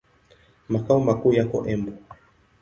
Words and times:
Makao 0.69 0.99
makuu 0.99 1.33
yako 1.33 1.65
Embu. 1.67 1.97